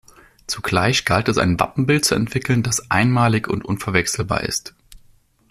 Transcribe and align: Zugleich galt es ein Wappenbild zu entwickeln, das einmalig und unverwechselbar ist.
Zugleich 0.47 1.05
galt 1.05 1.29
es 1.29 1.37
ein 1.37 1.59
Wappenbild 1.59 2.05
zu 2.05 2.15
entwickeln, 2.15 2.63
das 2.63 2.89
einmalig 2.89 3.47
und 3.47 3.63
unverwechselbar 3.63 4.41
ist. 4.41 4.73